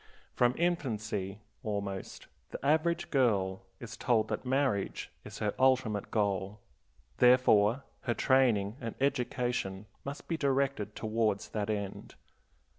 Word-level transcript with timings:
From 0.33 0.55
infancy, 0.57 1.41
almost, 1.61 2.25
the 2.49 2.65
average 2.65 3.11
girl 3.11 3.61
is 3.79 3.95
told 3.95 4.29
that 4.29 4.43
marriage 4.47 5.11
is 5.23 5.37
her 5.37 5.53
ultimate 5.59 6.09
goal; 6.09 6.59
therefore 7.19 7.83
her 8.05 8.15
training 8.15 8.77
and 8.81 8.95
education 8.99 9.85
must 10.03 10.27
be 10.27 10.37
directed 10.37 10.95
towards 10.95 11.49
that 11.49 11.69
end. 11.69 12.15